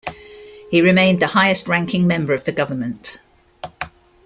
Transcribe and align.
He 0.71 0.81
remained 0.81 1.19
the 1.19 1.27
highest-ranking 1.27 2.07
member 2.07 2.33
of 2.33 2.45
the 2.45 2.51
government. 2.51 3.19